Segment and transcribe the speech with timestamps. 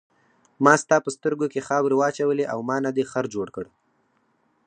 [0.63, 3.65] ما ستا په سترګو کې خاورې واچولې او ما نه دې خر جوړ کړ.